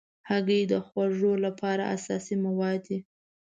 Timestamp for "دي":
2.87-2.97